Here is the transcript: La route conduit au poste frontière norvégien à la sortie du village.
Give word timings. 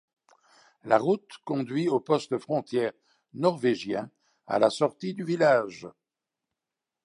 La 0.83 0.97
route 0.97 1.29
conduit 1.45 1.87
au 1.87 1.99
poste 1.99 2.39
frontière 2.39 2.91
norvégien 3.35 4.09
à 4.47 4.57
la 4.57 4.71
sortie 4.71 5.13
du 5.13 5.23
village. 5.23 5.87